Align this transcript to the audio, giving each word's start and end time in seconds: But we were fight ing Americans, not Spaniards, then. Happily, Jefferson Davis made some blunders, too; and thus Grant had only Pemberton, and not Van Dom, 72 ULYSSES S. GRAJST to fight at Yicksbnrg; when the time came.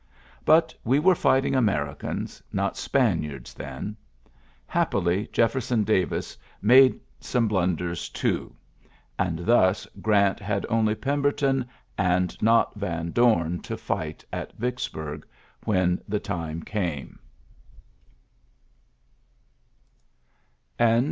But 0.45 0.73
we 0.83 0.97
were 0.97 1.13
fight 1.13 1.45
ing 1.45 1.53
Americans, 1.53 2.41
not 2.51 2.75
Spaniards, 2.75 3.53
then. 3.53 3.95
Happily, 4.65 5.27
Jefferson 5.31 5.83
Davis 5.83 6.35
made 6.59 6.99
some 7.19 7.47
blunders, 7.47 8.09
too; 8.09 8.55
and 9.19 9.45
thus 9.45 9.85
Grant 10.01 10.39
had 10.39 10.65
only 10.71 10.95
Pemberton, 10.95 11.67
and 11.99 12.35
not 12.41 12.73
Van 12.73 13.11
Dom, 13.11 13.41
72 13.41 13.43
ULYSSES 13.43 13.43
S. 13.43 13.45
GRAJST 13.45 13.63
to 13.65 13.77
fight 13.77 14.25
at 14.33 14.57
Yicksbnrg; 14.59 15.23
when 15.65 16.01
the 16.07 16.19
time 16.19 16.63
came. 16.63 17.19